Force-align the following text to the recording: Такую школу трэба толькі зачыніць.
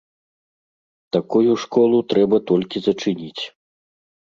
Такую 1.17 1.51
школу 1.65 1.97
трэба 2.15 2.37
толькі 2.51 2.85
зачыніць. 2.89 3.43